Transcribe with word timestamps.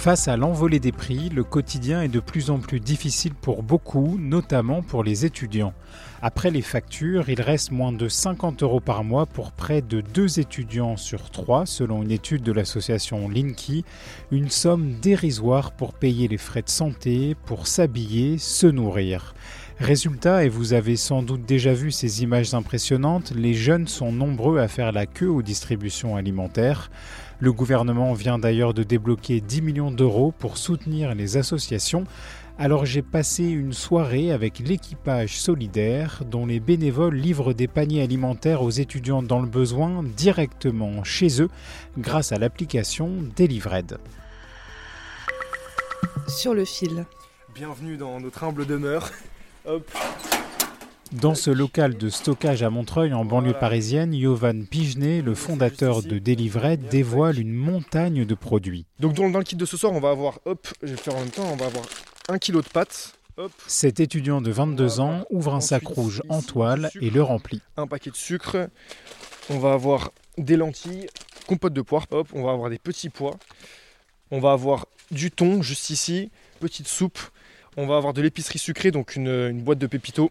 Face 0.00 0.28
à 0.28 0.38
l'envolée 0.38 0.80
des 0.80 0.92
prix, 0.92 1.28
le 1.28 1.44
quotidien 1.44 2.00
est 2.00 2.08
de 2.08 2.20
plus 2.20 2.48
en 2.48 2.58
plus 2.58 2.80
difficile 2.80 3.34
pour 3.34 3.62
beaucoup, 3.62 4.16
notamment 4.18 4.80
pour 4.80 5.04
les 5.04 5.26
étudiants. 5.26 5.74
Après 6.22 6.50
les 6.50 6.62
factures, 6.62 7.28
il 7.28 7.42
reste 7.42 7.70
moins 7.70 7.92
de 7.92 8.08
50 8.08 8.62
euros 8.62 8.80
par 8.80 9.04
mois 9.04 9.26
pour 9.26 9.52
près 9.52 9.82
de 9.82 10.00
deux 10.00 10.40
étudiants 10.40 10.96
sur 10.96 11.28
trois, 11.28 11.66
selon 11.66 12.02
une 12.02 12.12
étude 12.12 12.42
de 12.42 12.50
l'association 12.50 13.28
Linky, 13.28 13.84
une 14.30 14.48
somme 14.48 14.94
dérisoire 15.02 15.70
pour 15.72 15.92
payer 15.92 16.28
les 16.28 16.38
frais 16.38 16.62
de 16.62 16.70
santé, 16.70 17.36
pour 17.44 17.66
s'habiller, 17.66 18.38
se 18.38 18.66
nourrir. 18.66 19.34
Résultat, 19.80 20.44
et 20.44 20.48
vous 20.48 20.72
avez 20.72 20.96
sans 20.96 21.22
doute 21.22 21.44
déjà 21.44 21.74
vu 21.74 21.90
ces 21.90 22.22
images 22.22 22.54
impressionnantes, 22.54 23.32
les 23.36 23.54
jeunes 23.54 23.86
sont 23.86 24.12
nombreux 24.12 24.60
à 24.60 24.68
faire 24.68 24.92
la 24.92 25.04
queue 25.04 25.30
aux 25.30 25.42
distributions 25.42 26.16
alimentaires. 26.16 26.90
Le 27.42 27.52
gouvernement 27.52 28.12
vient 28.12 28.38
d'ailleurs 28.38 28.74
de 28.74 28.82
débloquer 28.82 29.40
10 29.40 29.62
millions 29.62 29.90
d'euros 29.90 30.30
pour 30.38 30.58
soutenir 30.58 31.14
les 31.14 31.38
associations. 31.38 32.04
Alors 32.58 32.84
j'ai 32.84 33.00
passé 33.00 33.44
une 33.44 33.72
soirée 33.72 34.30
avec 34.30 34.58
l'équipage 34.58 35.40
solidaire 35.40 36.22
dont 36.26 36.44
les 36.44 36.60
bénévoles 36.60 37.16
livrent 37.16 37.54
des 37.54 37.66
paniers 37.66 38.02
alimentaires 38.02 38.60
aux 38.60 38.68
étudiants 38.68 39.22
dans 39.22 39.40
le 39.40 39.48
besoin 39.48 40.02
directement 40.02 41.02
chez 41.02 41.40
eux 41.40 41.48
grâce 41.96 42.30
à 42.32 42.38
l'application 42.38 43.10
Delivered. 43.34 43.96
Sur 46.28 46.52
le 46.52 46.66
fil. 46.66 47.06
Bienvenue 47.54 47.96
dans 47.96 48.20
notre 48.20 48.44
humble 48.44 48.66
demeure. 48.66 49.10
Hop, 49.64 49.90
Dans 51.12 51.34
ce 51.34 51.50
local 51.50 51.96
de 51.96 52.08
stockage 52.08 52.62
à 52.62 52.70
Montreuil 52.70 53.12
en 53.12 53.24
banlieue 53.24 53.52
parisienne, 53.52 54.14
Yovan 54.14 54.64
Pigenet, 54.64 55.22
le 55.22 55.34
fondateur 55.34 56.04
de 56.04 56.20
Delivered, 56.20 56.88
dévoile 56.88 57.40
une 57.40 57.52
montagne 57.52 58.24
de 58.24 58.34
produits. 58.36 58.86
Donc 59.00 59.14
dans, 59.14 59.26
le 59.26 59.42
kit 59.42 59.56
de 59.56 59.66
ce 59.66 59.76
soir, 59.76 59.92
on 59.92 59.98
va 59.98 60.10
avoir, 60.10 60.38
hop, 60.44 60.68
je 60.82 60.86
vais 60.86 60.92
le 60.92 60.98
faire 60.98 61.16
en 61.16 61.20
même 61.20 61.30
temps, 61.30 61.50
on 61.50 61.56
va 61.56 61.66
avoir 61.66 61.84
un 62.28 62.38
kilo 62.38 62.62
de 62.62 62.68
pâtes, 62.68 63.18
Cet 63.66 63.98
étudiant 63.98 64.40
de 64.40 64.52
22 64.52 65.00
ans 65.00 65.24
ouvre 65.30 65.52
un 65.52 65.60
sac 65.60 65.84
rouge 65.84 66.22
en 66.28 66.42
toile 66.42 66.90
et 67.00 67.10
le 67.10 67.22
remplit. 67.22 67.60
un 67.76 67.88
paquet 67.88 68.10
de 68.10 68.16
sucre, 68.16 68.68
on 69.48 69.58
va 69.58 69.72
avoir 69.72 70.12
des 70.38 70.56
lentilles, 70.56 71.08
compote 71.48 71.72
de 71.72 71.82
poire, 71.82 72.06
hop, 72.12 72.28
on 72.34 72.44
va 72.44 72.52
avoir 72.52 72.70
des 72.70 72.78
petits 72.78 73.08
pois, 73.08 73.36
on 74.30 74.38
va 74.38 74.52
avoir 74.52 74.86
du 75.10 75.32
thon 75.32 75.60
juste 75.60 75.90
ici, 75.90 76.30
petite 76.60 76.86
soupe, 76.86 77.18
on 77.76 77.88
va 77.88 77.96
avoir 77.96 78.12
de 78.12 78.22
l'épicerie 78.22 78.60
sucrée, 78.60 78.92
donc 78.92 79.16
une, 79.16 79.26
une 79.26 79.62
boîte 79.62 79.80
de 79.80 79.88
pépito, 79.88 80.30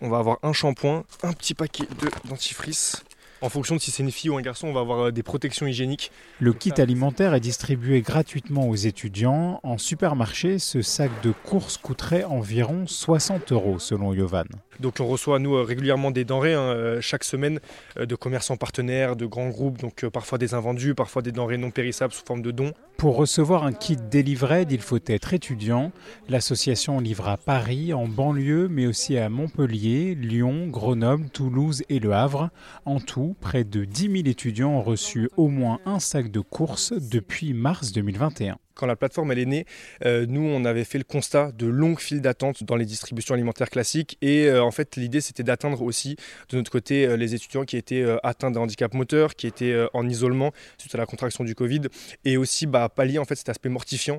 on 0.00 0.08
va 0.08 0.18
avoir 0.18 0.38
un 0.42 0.52
shampoing, 0.52 1.04
un 1.22 1.32
petit 1.32 1.54
paquet 1.54 1.84
de 2.00 2.10
dentifrice. 2.28 3.02
En 3.42 3.50
fonction 3.50 3.76
de 3.76 3.80
si 3.80 3.90
c'est 3.90 4.02
une 4.02 4.10
fille 4.10 4.30
ou 4.30 4.36
un 4.38 4.42
garçon, 4.42 4.68
on 4.68 4.72
va 4.72 4.80
avoir 4.80 5.06
euh, 5.06 5.12
des 5.12 5.22
protections 5.22 5.66
hygiéniques. 5.66 6.10
Le 6.40 6.54
kit 6.54 6.72
alimentaire 6.78 7.34
est 7.34 7.40
distribué 7.40 8.00
gratuitement 8.00 8.66
aux 8.68 8.74
étudiants. 8.74 9.60
En 9.62 9.76
supermarché, 9.76 10.58
ce 10.58 10.80
sac 10.80 11.10
de 11.22 11.32
courses 11.44 11.76
coûterait 11.76 12.24
environ 12.24 12.86
60 12.86 13.52
euros 13.52 13.78
selon 13.78 14.14
Yovan. 14.14 14.46
Donc 14.80 15.00
on 15.00 15.06
reçoit 15.06 15.38
nous 15.38 15.54
euh, 15.54 15.62
régulièrement 15.62 16.10
des 16.10 16.24
denrées 16.24 16.54
hein, 16.54 16.60
euh, 16.60 17.00
chaque 17.00 17.24
semaine 17.24 17.60
euh, 17.98 18.06
de 18.06 18.14
commerçants 18.14 18.56
partenaires, 18.56 19.16
de 19.16 19.26
grands 19.26 19.48
groupes, 19.48 19.78
donc 19.78 20.06
parfois 20.08 20.38
des 20.38 20.54
invendus, 20.54 20.94
parfois 20.94 21.22
des 21.22 21.32
denrées 21.32 21.58
non 21.58 21.70
périssables 21.70 22.12
sous 22.12 22.24
forme 22.24 22.42
de 22.42 22.50
dons. 22.50 22.72
Pour 22.96 23.16
recevoir 23.16 23.64
un 23.64 23.72
kit 23.72 23.96
Delivered, 23.96 24.72
il 24.72 24.80
faut 24.80 24.98
être 25.06 25.34
étudiant. 25.34 25.92
L'association 26.28 26.98
livre 27.00 27.28
à 27.28 27.36
Paris, 27.36 27.92
en 27.92 28.08
banlieue, 28.08 28.68
mais 28.68 28.86
aussi 28.86 29.18
à 29.18 29.28
Montpellier, 29.28 30.14
Lyon, 30.14 30.68
Grenoble, 30.68 31.28
Toulouse 31.28 31.82
et 31.88 32.00
Le 32.00 32.12
Havre. 32.12 32.50
En 32.84 33.00
tout, 33.00 33.36
près 33.40 33.64
de 33.64 33.84
10 33.84 34.02
000 34.02 34.14
étudiants 34.26 34.70
ont 34.70 34.82
reçu 34.82 35.28
au 35.36 35.48
moins 35.48 35.80
un 35.84 35.98
sac 35.98 36.30
de 36.30 36.40
courses 36.40 36.92
depuis 36.92 37.52
mars 37.52 37.92
2021. 37.92 38.56
Quand 38.76 38.86
la 38.86 38.94
plateforme 38.94 39.32
elle 39.32 39.38
est 39.38 39.46
née, 39.46 39.64
euh, 40.04 40.26
nous 40.28 40.42
on 40.42 40.66
avait 40.66 40.84
fait 40.84 40.98
le 40.98 41.04
constat 41.04 41.50
de 41.52 41.66
longues 41.66 41.98
files 41.98 42.20
d'attente 42.20 42.62
dans 42.62 42.76
les 42.76 42.84
distributions 42.84 43.34
alimentaires 43.34 43.70
classiques 43.70 44.18
et 44.20 44.48
euh, 44.48 44.62
en 44.62 44.70
fait 44.70 44.96
l'idée 44.96 45.22
c'était 45.22 45.42
d'atteindre 45.42 45.80
aussi 45.80 46.16
de 46.50 46.58
notre 46.58 46.70
côté 46.70 47.06
euh, 47.06 47.16
les 47.16 47.34
étudiants 47.34 47.64
qui 47.64 47.78
étaient 47.78 48.04
atteints 48.22 48.50
d'un 48.50 48.60
handicap 48.60 48.92
moteur, 48.92 49.34
qui 49.34 49.46
étaient 49.46 49.74
en 49.94 50.06
isolement 50.06 50.52
suite 50.76 50.94
à 50.94 50.98
la 50.98 51.06
contraction 51.06 51.42
du 51.42 51.54
Covid 51.54 51.82
et 52.26 52.36
aussi 52.36 52.66
bah, 52.66 52.90
pallier 52.90 53.18
en 53.18 53.24
fait 53.24 53.36
cet 53.36 53.48
aspect 53.48 53.70
mortifiant 53.70 54.18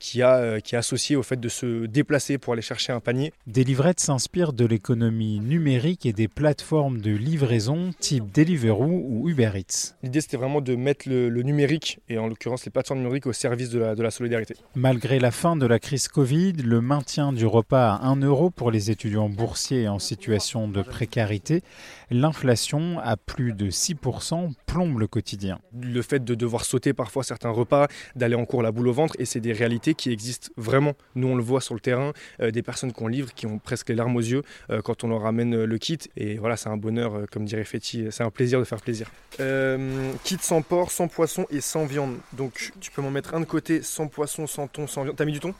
qui, 0.00 0.22
a, 0.22 0.60
qui 0.60 0.74
est 0.74 0.78
associé 0.78 1.16
au 1.16 1.22
fait 1.22 1.38
de 1.38 1.48
se 1.48 1.84
déplacer 1.86 2.38
pour 2.38 2.54
aller 2.54 2.62
chercher 2.62 2.92
un 2.92 3.00
panier. 3.00 3.32
Delivered 3.46 4.00
s'inspire 4.00 4.54
de 4.54 4.64
l'économie 4.64 5.40
numérique 5.40 6.06
et 6.06 6.14
des 6.14 6.28
plateformes 6.28 7.00
de 7.00 7.10
livraison 7.10 7.90
type 8.00 8.32
Deliveroo 8.32 9.04
ou 9.08 9.28
Uber 9.28 9.50
Eats. 9.54 9.94
L'idée 10.02 10.20
c'était 10.20 10.38
vraiment 10.38 10.60
de 10.60 10.74
mettre 10.74 11.08
le, 11.08 11.28
le 11.28 11.42
numérique 11.42 12.00
et 12.08 12.18
en 12.18 12.26
l'occurrence 12.26 12.64
les 12.64 12.70
plateformes 12.70 13.00
numériques 13.00 13.26
au 13.26 13.32
service 13.32 13.68
de 13.70 13.78
la, 13.78 13.94
de 13.98 14.02
la 14.02 14.10
solidarité. 14.10 14.54
Malgré 14.74 15.18
la 15.18 15.30
fin 15.30 15.56
de 15.56 15.66
la 15.66 15.78
crise 15.78 16.08
Covid, 16.08 16.52
le 16.52 16.80
maintien 16.80 17.32
du 17.32 17.44
repas 17.44 17.94
à 17.94 18.06
1 18.06 18.22
euro 18.22 18.50
pour 18.50 18.70
les 18.70 18.90
étudiants 18.90 19.28
boursiers 19.28 19.88
en 19.88 19.98
situation 19.98 20.68
de 20.68 20.80
précarité, 20.82 21.62
l'inflation 22.10 22.98
à 23.00 23.16
plus 23.16 23.52
de 23.52 23.70
6% 23.70 24.52
plombe 24.66 24.98
le 24.98 25.06
quotidien. 25.06 25.58
le 25.80 26.00
fait 26.02 26.24
de 26.24 26.34
devoir 26.34 26.64
sauter 26.64 26.92
parfois 26.92 27.22
certains 27.24 27.50
repas, 27.50 27.88
d'aller 28.16 28.34
en 28.34 28.44
cours 28.44 28.62
la 28.62 28.72
boule 28.72 28.88
au 28.88 28.92
ventre, 28.92 29.14
et 29.18 29.24
c'est 29.24 29.40
des 29.40 29.52
réalités 29.52 29.94
qui 29.94 30.10
existent 30.10 30.48
vraiment. 30.56 30.94
Nous, 31.14 31.28
on 31.28 31.36
le 31.36 31.42
voit 31.42 31.60
sur 31.60 31.74
le 31.74 31.80
terrain, 31.80 32.12
euh, 32.40 32.50
des 32.50 32.62
personnes 32.62 32.92
qu'on 32.92 33.08
livre 33.08 33.34
qui 33.34 33.46
ont 33.46 33.58
presque 33.58 33.88
les 33.88 33.94
larmes 33.94 34.16
aux 34.16 34.20
yeux 34.20 34.42
euh, 34.70 34.80
quand 34.80 35.04
on 35.04 35.08
leur 35.08 35.22
ramène 35.22 35.54
euh, 35.54 35.66
le 35.66 35.78
kit. 35.78 35.98
Et 36.16 36.38
voilà, 36.38 36.56
c'est 36.56 36.68
un 36.68 36.76
bonheur, 36.76 37.14
euh, 37.14 37.24
comme 37.30 37.44
dirait 37.44 37.64
Fetty, 37.64 38.06
c'est 38.10 38.22
un 38.22 38.30
plaisir 38.30 38.58
de 38.58 38.64
faire 38.64 38.80
plaisir. 38.80 39.10
Euh, 39.40 40.12
kit 40.24 40.38
sans 40.40 40.62
porc, 40.62 40.90
sans 40.90 41.08
poisson 41.08 41.46
et 41.50 41.60
sans 41.60 41.84
viande. 41.84 42.16
Donc, 42.32 42.72
tu 42.80 42.90
peux 42.90 43.02
m'en 43.02 43.10
mettre 43.10 43.34
un 43.34 43.40
de 43.40 43.44
côté, 43.44 43.82
sans 43.88 44.08
poisson, 44.08 44.46
sans 44.46 44.66
thon, 44.66 44.86
sans 44.86 45.02
viande. 45.02 45.16
T'as 45.16 45.24
mis 45.24 45.32
du 45.32 45.40
thon? 45.40 45.54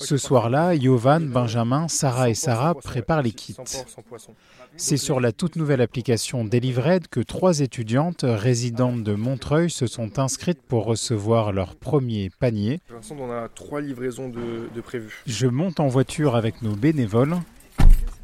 Ce 0.00 0.16
soir-là, 0.16 0.74
Yovan, 0.74 1.28
Benjamin, 1.28 1.88
Sarah 1.88 2.30
et 2.30 2.34
Sarah 2.34 2.74
préparent 2.74 3.22
les 3.22 3.32
kits. 3.32 3.54
Sans 3.54 3.64
porc, 3.64 3.88
sans 3.88 4.02
poisson. 4.02 4.34
C'est 4.76 4.96
sur 4.96 5.18
la 5.18 5.32
toute 5.32 5.56
nouvelle 5.56 5.80
application 5.80 6.44
Delivered 6.44 7.08
que 7.08 7.18
trois 7.18 7.60
étudiantes 7.60 8.24
résidentes 8.24 9.02
de 9.02 9.14
Montreuil 9.14 9.70
se 9.70 9.88
sont 9.88 10.20
inscrites 10.20 10.62
pour 10.62 10.84
recevoir 10.84 11.50
leur 11.50 11.74
premier 11.74 12.30
panier. 12.30 12.80
Pour 12.86 12.96
l'instant, 12.96 13.16
on 13.18 13.32
a 13.32 13.48
trois 13.48 13.80
livraisons 13.80 14.28
de, 14.28 14.68
de 14.72 14.80
prévues. 14.80 15.24
Je 15.26 15.48
monte 15.48 15.80
en 15.80 15.88
voiture 15.88 16.36
avec 16.36 16.62
nos 16.62 16.76
bénévoles. 16.76 17.36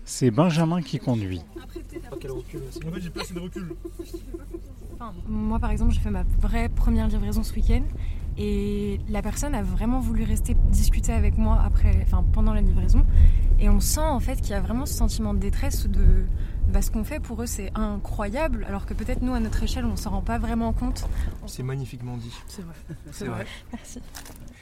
C'est 0.05 0.31
Benjamin 0.31 0.81
qui 0.81 1.01
conduit. 1.01 1.43
Moi, 5.27 5.59
par 5.59 5.71
exemple, 5.71 5.93
j'ai 5.93 6.01
fait 6.01 6.11
ma 6.11 6.25
vraie 6.41 6.69
première 6.69 7.09
livraison 7.09 7.43
ce 7.43 7.53
week-end 7.55 7.83
et 8.39 9.01
la 9.09 9.23
personne 9.23 9.55
a 9.55 9.63
vraiment 9.63 10.01
voulu 10.01 10.25
rester 10.25 10.55
discuter 10.71 11.13
avec 11.13 11.39
moi 11.39 11.61
après, 11.65 11.97
enfin, 12.03 12.25
pendant 12.33 12.53
la 12.53 12.61
livraison. 12.61 13.05
Et 13.61 13.69
on 13.69 13.81
sent 13.81 14.01
en 14.01 14.21
fait 14.21 14.41
qu'il 14.41 14.51
y 14.51 14.55
a 14.55 14.61
vraiment 14.61 14.87
ce 14.87 14.95
sentiment 14.95 15.35
de 15.35 15.39
détresse 15.39 15.85
ou 15.85 15.89
de 15.89 16.05
bah, 16.69 16.83
ce 16.83 16.91
qu'on 16.91 17.05
fait 17.05 17.21
pour 17.21 17.41
eux, 17.43 17.47
c'est 17.47 17.71
incroyable, 17.75 18.65
alors 18.69 18.87
que 18.87 18.95
peut-être 18.95 19.23
nous, 19.23 19.35
à 19.35 19.41
notre 19.41 19.63
échelle, 19.63 19.85
on 19.85 19.97
s'en 19.97 20.11
rend 20.11 20.23
pas 20.23 20.39
vraiment 20.39 20.73
compte. 20.73 21.07
C'est 21.47 21.63
magnifiquement 21.63 22.17
dit. 22.17 22.33
C'est 22.49 22.63
vrai. 22.63 22.75
C'est 23.13 23.27
vrai. 23.27 23.47
Merci. 23.73 24.01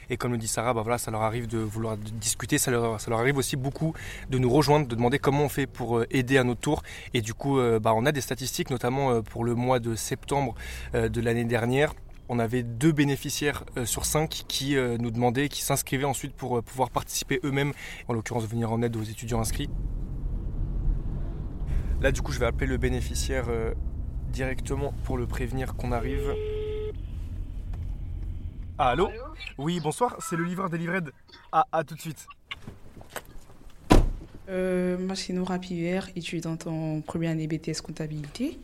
Et 0.09 0.17
comme 0.17 0.33
le 0.33 0.37
dit 0.37 0.47
Sarah, 0.47 0.73
bah 0.73 0.81
voilà, 0.81 0.97
ça 0.97 1.11
leur 1.11 1.21
arrive 1.21 1.47
de 1.47 1.57
vouloir 1.57 1.97
discuter, 1.97 2.57
ça 2.57 2.71
leur, 2.71 2.99
ça 2.99 3.09
leur 3.09 3.19
arrive 3.19 3.37
aussi 3.37 3.55
beaucoup 3.55 3.93
de 4.29 4.37
nous 4.37 4.49
rejoindre, 4.49 4.87
de 4.87 4.95
demander 4.95 5.17
comment 5.17 5.45
on 5.45 5.49
fait 5.49 5.65
pour 5.65 5.97
euh, 5.97 6.05
aider 6.11 6.37
à 6.37 6.43
notre 6.43 6.61
tour. 6.61 6.83
Et 7.13 7.21
du 7.21 7.33
coup, 7.33 7.57
euh, 7.57 7.79
bah, 7.79 7.93
on 7.95 8.05
a 8.05 8.11
des 8.11 8.21
statistiques, 8.21 8.69
notamment 8.69 9.11
euh, 9.11 9.21
pour 9.21 9.43
le 9.43 9.55
mois 9.55 9.79
de 9.79 9.95
septembre 9.95 10.55
de 10.93 11.21
l'année 11.21 11.45
dernière. 11.45 11.93
On 12.29 12.39
avait 12.39 12.63
deux 12.63 12.91
bénéficiaires 12.91 13.63
euh, 13.77 13.85
sur 13.85 14.05
cinq 14.05 14.45
qui 14.47 14.77
euh, 14.77 14.97
nous 14.97 15.11
demandaient, 15.11 15.49
qui 15.49 15.61
s'inscrivaient 15.61 16.05
ensuite 16.05 16.33
pour 16.33 16.57
euh, 16.57 16.61
pouvoir 16.61 16.89
participer 16.89 17.39
eux-mêmes, 17.43 17.73
en 18.07 18.13
l'occurrence 18.13 18.45
venir 18.47 18.71
en 18.71 18.81
aide 18.81 18.95
aux 18.95 19.03
étudiants 19.03 19.41
inscrits. 19.41 19.69
Là, 22.01 22.11
du 22.11 22.21
coup, 22.21 22.31
je 22.31 22.39
vais 22.39 22.45
appeler 22.45 22.67
le 22.67 22.77
bénéficiaire 22.77 23.45
directement 24.29 24.93
pour 25.05 25.17
le 25.17 25.25
prévenir 25.25 25.75
qu'on 25.75 25.93
arrive. 25.93 26.35
Allô? 28.77 29.09
Oui, 29.57 29.79
bonsoir, 29.79 30.17
c'est 30.19 30.35
le 30.35 30.43
livreur 30.43 30.69
des. 30.69 30.79
Ah, 31.53 31.65
à 31.71 31.83
tout 31.85 31.95
de 31.95 32.01
suite. 32.01 32.27
Euh, 34.49 34.97
Nora 35.29 35.59
Pivert, 35.59 36.09
étudiante 36.15 36.67
en 36.67 37.01
première 37.01 37.31
année 37.31 37.47
BTS 37.47 37.81
comptabilité. 37.81 38.59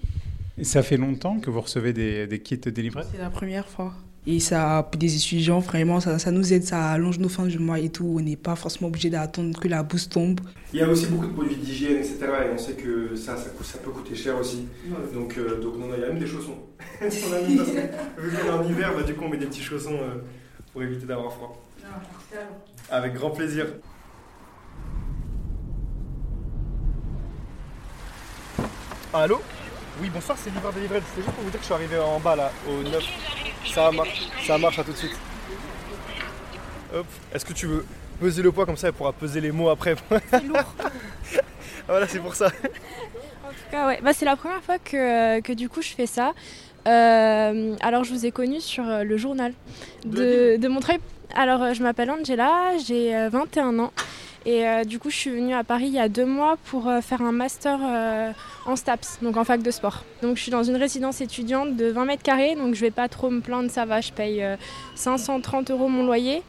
Et 0.60 0.66
ça 0.66 0.84
fait 0.84 0.98
longtemps 0.98 1.40
que 1.40 1.50
vous 1.50 1.62
recevez 1.62 1.94
des, 1.94 2.28
des 2.28 2.40
kits 2.40 2.58
délivrés 2.58 3.04
C'est 3.12 3.22
la 3.22 3.30
première 3.30 3.68
fois. 3.68 3.94
Et 4.28 4.42
ça, 4.42 4.88
pour 4.92 5.00
des 5.00 5.16
étudiants, 5.16 5.60
vraiment, 5.60 6.02
ça, 6.02 6.20
ça 6.20 6.32
nous 6.32 6.52
aide, 6.52 6.64
ça 6.64 6.92
allonge 6.92 7.18
nos 7.18 7.30
fins 7.30 7.46
du 7.46 7.58
mois 7.58 7.80
et 7.80 7.90
tout. 7.90 8.16
On 8.18 8.20
n'est 8.20 8.36
pas 8.36 8.58
forcément 8.58 8.90
obligé 8.90 9.10
d'attendre 9.10 9.58
que 9.58 9.70
la 9.70 9.84
bourse 9.84 10.10
tombe. 10.10 10.42
Il 10.74 10.80
y 10.80 10.84
a 10.84 10.90
aussi 10.90 11.06
beaucoup 11.08 11.28
de 11.28 11.32
produits 11.32 11.56
d'hygiène, 11.56 11.98
etc. 11.98 12.18
Et 12.46 12.54
on 12.54 12.58
sait 12.58 12.74
que 12.74 13.16
ça, 13.16 13.38
ça, 13.38 13.78
peut 13.82 13.92
coûter 13.92 14.16
cher 14.16 14.38
aussi. 14.38 14.68
Donc, 15.14 15.38
euh, 15.38 15.62
donc 15.62 15.76
y 15.98 16.04
a 16.04 16.08
même 16.08 16.20
des 16.20 16.28
chaussons. 16.28 16.58
on 17.02 17.06
a 17.06 17.42
mis 17.48 17.56
parce 17.56 17.70
que, 17.70 18.22
vu 18.22 18.38
qu'on 18.38 18.48
est 18.48 18.52
en 18.52 18.70
hiver, 18.70 18.94
bah, 18.96 19.04
du 19.04 19.14
coup, 19.14 19.24
on 19.24 19.30
met 19.30 19.38
des 19.38 19.46
petits 19.46 19.64
chaussons 19.64 19.96
euh, 19.96 20.22
pour 20.74 20.84
éviter 20.84 21.06
d'avoir 21.06 21.32
froid. 21.32 21.64
Avec 22.92 23.14
grand 23.14 23.32
plaisir. 23.32 23.68
Allô? 29.14 29.40
Oui, 30.02 30.10
bonsoir, 30.14 30.38
c'est 30.42 30.50
livreur 30.50 30.72
des 30.74 30.82
livrades. 30.82 31.04
C'était 31.10 31.24
juste 31.24 31.36
pour 31.36 31.44
vous 31.44 31.50
dire 31.50 31.60
que 31.60 31.66
je 31.66 31.66
suis 31.66 31.74
arrivé 31.74 32.00
en 32.00 32.20
bas 32.20 32.36
là, 32.36 32.52
au 32.68 32.84
9. 32.84 33.04
Ça 33.74 33.92
marche, 33.92 34.30
ça 34.46 34.58
marche, 34.58 34.80
à 34.80 34.84
tout 34.84 34.92
de 34.92 34.98
suite. 34.98 35.16
Hop, 36.94 37.06
est-ce 37.34 37.46
que 37.46 37.54
tu 37.54 37.68
veux 37.68 37.86
peser 38.20 38.42
le 38.42 38.52
poids 38.52 38.66
comme 38.66 38.78
ça, 38.78 38.88
elle 38.88 38.94
pourra 38.94 39.14
peser 39.14 39.42
les 39.42 39.52
mots 39.52 39.70
après 39.70 39.96
C'est 40.30 40.44
lourd. 40.44 40.74
Voilà, 41.88 42.08
c'est 42.08 42.20
pour 42.20 42.36
ça. 42.36 42.48
En 42.48 43.50
tout 43.50 43.72
cas, 43.72 43.88
ouais. 43.88 44.00
Bah, 44.04 44.14
c'est 44.14 44.26
la 44.26 44.36
première 44.36 44.62
fois 44.62 44.78
que, 44.78 45.40
que 45.42 45.54
du 45.54 45.70
coup 45.70 45.82
je 45.82 45.90
fais 45.90 46.06
ça. 46.06 46.34
Euh, 46.88 47.76
alors 47.82 48.04
je 48.04 48.12
vous 48.14 48.28
ai 48.28 48.32
connu 48.32 48.62
sur 48.62 48.88
euh, 48.88 49.04
le 49.04 49.18
journal 49.18 49.54
de, 50.06 50.58
de 50.58 50.68
Montreuil. 50.68 51.00
Alors 51.36 51.64
euh, 51.64 51.74
je 51.74 51.82
m'appelle 51.82 52.12
Angela, 52.12 52.78
j'ai 52.86 53.16
euh, 53.16 53.30
21 53.30 53.80
ans 53.80 53.92
et 54.46 54.66
euh, 54.66 54.84
du 54.84 55.00
coup 55.00 55.10
je 55.10 55.16
suis 55.16 55.30
venue 55.32 55.54
à 55.54 55.64
Paris 55.64 55.88
il 55.88 55.94
y 55.94 56.00
a 56.00 56.10
deux 56.10 56.26
mois 56.26 56.58
pour 56.66 56.88
euh, 56.88 57.02
faire 57.02 57.22
un 57.22 57.32
master 57.32 57.80
euh, 57.84 58.32
en 58.66 58.76
STAPS, 58.76 59.20
donc 59.22 59.38
en 59.38 59.44
fac 59.44 59.62
de 59.62 59.72
sport. 59.72 60.04
Donc 60.22 60.38
je 60.38 60.42
suis 60.44 60.52
dans 60.52 60.64
une 60.64 60.76
résidence 60.76 61.22
étudiante 61.22 61.76
de 61.76 61.88
20 61.88 62.06
mètres 62.06 62.24
carrés, 62.24 62.56
donc 62.56 62.76
je 62.76 62.82
vais 62.82 62.92
pas 62.92 63.08
trop 63.10 63.30
me 63.30 63.42
plaindre, 63.42 63.70
ça 63.70 63.86
va, 63.86 64.02
je 64.02 64.12
paye 64.12 64.44
euh, 64.44 64.56
530 64.96 65.72
euros 65.72 65.88
mon 65.88 66.06
loyer. 66.06 66.42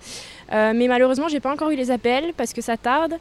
Mais 0.52 0.88
malheureusement, 0.88 1.28
j'ai 1.28 1.38
pas 1.38 1.52
encore 1.52 1.70
eu 1.70 1.76
les 1.76 1.92
appels 1.92 2.32
parce 2.36 2.52
que 2.52 2.60
ça 2.60 2.76
tarde. 2.76 3.14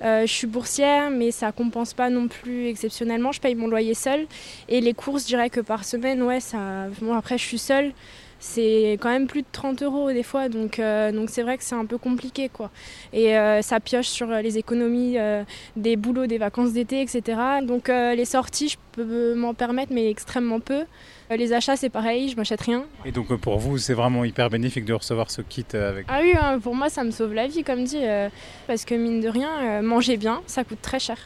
Je 0.00 0.24
suis 0.26 0.46
boursière, 0.46 1.10
mais 1.10 1.32
ça 1.32 1.50
compense 1.50 1.94
pas 1.94 2.10
non 2.10 2.28
plus 2.28 2.68
exceptionnellement. 2.68 3.32
Je 3.32 3.40
paye 3.40 3.56
mon 3.56 3.66
loyer 3.66 3.94
seul. 3.94 4.28
Et 4.68 4.80
les 4.80 4.94
courses, 4.94 5.22
je 5.22 5.26
dirais 5.26 5.50
que 5.50 5.58
par 5.58 5.84
semaine, 5.84 6.22
ouais, 6.22 6.38
ça. 6.38 6.86
Après, 7.12 7.38
je 7.38 7.42
suis 7.42 7.58
seule. 7.58 7.92
C'est 8.38 8.98
quand 9.00 9.08
même 9.08 9.26
plus 9.26 9.42
de 9.42 9.46
30 9.50 9.82
euros 9.82 10.12
des 10.12 10.22
fois, 10.22 10.48
donc 10.48 10.78
euh, 10.78 11.10
donc 11.10 11.30
c'est 11.30 11.42
vrai 11.42 11.56
que 11.56 11.64
c'est 11.64 11.74
un 11.74 11.86
peu 11.86 11.96
compliqué 11.96 12.48
quoi. 12.50 12.70
Et 13.12 13.36
euh, 13.36 13.62
ça 13.62 13.80
pioche 13.80 14.08
sur 14.08 14.26
les 14.26 14.58
économies 14.58 15.18
euh, 15.18 15.42
des 15.76 15.96
boulots, 15.96 16.26
des 16.26 16.38
vacances 16.38 16.72
d'été, 16.72 17.00
etc. 17.00 17.22
Donc 17.62 17.88
euh, 17.88 18.14
les 18.14 18.26
sorties, 18.26 18.68
je 18.68 18.76
peux 18.92 19.34
m'en 19.34 19.54
permettre, 19.54 19.92
mais 19.92 20.10
extrêmement 20.10 20.60
peu. 20.60 20.84
Euh, 21.30 21.36
les 21.36 21.52
achats, 21.52 21.76
c'est 21.76 21.88
pareil, 21.88 22.28
je 22.28 22.36
m'achète 22.36 22.60
rien. 22.60 22.84
Et 23.04 23.12
donc 23.12 23.30
euh, 23.30 23.36
pour 23.36 23.58
vous, 23.58 23.78
c'est 23.78 23.94
vraiment 23.94 24.24
hyper 24.24 24.50
bénéfique 24.50 24.84
de 24.84 24.92
recevoir 24.94 25.30
ce 25.30 25.40
kit 25.42 25.64
euh, 25.74 25.90
avec. 25.90 26.06
Ah 26.08 26.20
oui, 26.22 26.32
hein, 26.40 26.58
pour 26.60 26.74
moi, 26.74 26.88
ça 26.88 27.04
me 27.04 27.10
sauve 27.10 27.32
la 27.34 27.46
vie, 27.46 27.64
comme 27.64 27.84
dit, 27.84 28.00
euh, 28.02 28.28
parce 28.66 28.84
que 28.84 28.94
mine 28.94 29.20
de 29.20 29.28
rien, 29.28 29.50
euh, 29.62 29.82
manger 29.82 30.16
bien, 30.18 30.42
ça 30.46 30.62
coûte 30.62 30.82
très 30.82 30.98
cher. 30.98 31.16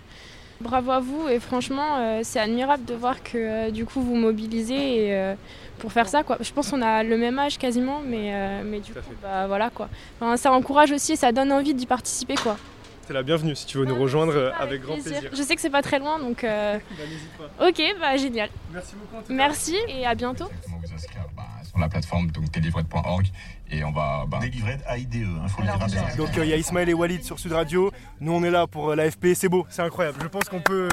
Bravo 0.60 0.90
à 0.90 1.00
vous 1.00 1.26
et 1.28 1.40
franchement, 1.40 1.96
euh, 1.98 2.20
c'est 2.22 2.38
admirable 2.38 2.84
de 2.84 2.94
voir 2.94 3.22
que 3.22 3.38
euh, 3.38 3.70
du 3.70 3.86
coup 3.86 4.02
vous 4.02 4.14
mobilisez 4.14 5.06
et, 5.06 5.14
euh, 5.16 5.34
pour 5.78 5.90
faire 5.92 6.06
ça. 6.08 6.22
Quoi. 6.22 6.36
Je 6.40 6.52
pense 6.52 6.70
qu'on 6.70 6.82
a 6.82 7.02
le 7.02 7.16
même 7.16 7.38
âge 7.38 7.56
quasiment, 7.56 8.00
mais, 8.04 8.62
mais 8.62 8.80
du 8.80 8.92
coup, 8.92 8.98
bah, 9.22 9.46
voilà 9.46 9.70
quoi. 9.70 9.88
Enfin, 10.20 10.36
ça 10.36 10.52
encourage 10.52 10.92
aussi 10.92 11.12
et 11.12 11.16
ça 11.16 11.32
donne 11.32 11.50
envie 11.50 11.72
d'y 11.72 11.86
participer 11.86 12.34
quoi. 12.34 12.58
T'es 13.06 13.14
la 13.14 13.22
bienvenue 13.22 13.56
si 13.56 13.66
tu 13.66 13.78
veux 13.78 13.86
nous 13.86 13.98
rejoindre 14.00 14.52
avec 14.60 14.82
grand 14.82 14.94
plaisir. 15.00 15.30
Je 15.32 15.42
sais 15.42 15.54
que 15.56 15.60
c'est 15.62 15.70
pas 15.70 15.82
très 15.82 15.98
loin, 15.98 16.18
donc 16.18 16.44
euh, 16.44 16.76
Bah, 16.78 17.04
n'hésite 17.10 17.30
pas. 17.38 17.68
ok, 17.68 17.96
bah 18.00 18.16
génial. 18.18 18.50
Merci 18.72 18.94
beaucoup 18.96 19.16
en 19.16 19.22
tout 19.22 19.28
cas. 19.28 19.34
Merci 19.34 19.76
et 19.88 20.06
à 20.06 20.14
bientôt. 20.14 20.44
directement 20.44 20.76
vous 20.86 20.94
inscrire 20.94 21.22
bah, 21.36 21.42
sur 21.66 21.69
la 21.80 21.88
plateforme 21.88 22.30
donc 22.30 22.50
delivred.org 22.50 23.26
et 23.70 23.84
on 23.84 23.92
va 23.92 24.26
bah, 24.28 24.38
Délivré 24.40 24.78
AIDE, 24.88 25.14
il 25.14 25.48
faut 25.48 25.62
le 25.62 25.68
dire 25.68 25.86
bien. 25.86 26.16
Donc 26.16 26.36
euh, 26.36 26.44
il 26.44 26.50
y 26.50 26.52
a 26.52 26.56
Ismaël 26.56 26.88
et 26.88 26.94
Walid 26.94 27.22
sur 27.22 27.38
Sud 27.38 27.52
Radio. 27.52 27.90
Nous 28.20 28.32
on 28.32 28.42
est 28.42 28.50
là 28.50 28.66
pour 28.66 28.90
euh, 28.90 28.96
l'AFP. 28.96 29.28
C'est 29.34 29.48
beau, 29.48 29.66
c'est 29.70 29.82
incroyable. 29.82 30.18
Je 30.22 30.28
pense 30.28 30.44
qu'on 30.48 30.60
peut 30.60 30.88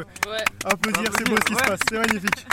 applaudir. 0.66 1.12
C'est 1.18 1.30
beau 1.30 1.36
ce 1.38 1.46
qui 1.46 1.54
se 1.54 1.64
passe. 1.64 1.80
C'est 1.90 1.98
magnifique. 1.98 2.48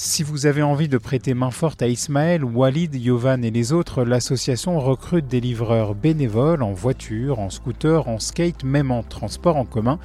Si 0.00 0.22
vous 0.22 0.46
avez 0.46 0.62
envie 0.62 0.86
de 0.86 0.98
prêter 0.98 1.34
main 1.34 1.50
forte 1.50 1.82
à 1.82 1.88
Ismaël, 1.88 2.44
Walid, 2.44 2.94
Yovan 2.94 3.42
et 3.42 3.50
les 3.50 3.72
autres, 3.72 4.04
l'association 4.04 4.78
recrute 4.78 5.26
des 5.26 5.40
livreurs 5.40 5.96
bénévoles 5.96 6.62
en 6.62 6.72
voiture, 6.72 7.40
en 7.40 7.50
scooter, 7.50 8.06
en 8.06 8.20
skate, 8.20 8.62
même 8.62 8.92
en 8.92 9.02
transport 9.02 9.56
en 9.56 9.64
commun. 9.64 9.98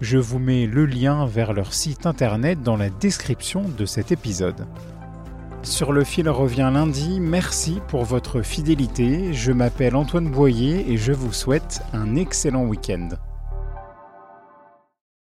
Je 0.00 0.18
vous 0.18 0.38
mets 0.38 0.66
le 0.66 0.86
lien 0.86 1.26
vers 1.26 1.52
leur 1.52 1.74
site 1.74 2.06
internet 2.06 2.62
dans 2.62 2.76
la 2.76 2.88
description 2.88 3.64
de 3.68 3.84
cet 3.84 4.12
épisode. 4.12 4.66
Sur 5.64 5.92
le 5.92 6.04
fil 6.04 6.28
revient 6.28 6.70
lundi, 6.72 7.20
merci 7.20 7.80
pour 7.88 8.04
votre 8.04 8.42
fidélité. 8.42 9.32
Je 9.32 9.50
m'appelle 9.50 9.96
Antoine 9.96 10.30
Boyer 10.30 10.92
et 10.92 10.98
je 10.98 11.12
vous 11.12 11.32
souhaite 11.32 11.80
un 11.94 12.16
excellent 12.16 12.66
week-end. 12.66 13.08